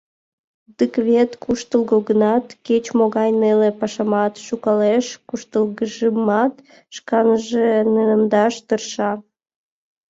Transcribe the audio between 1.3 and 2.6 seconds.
куштылго гынат,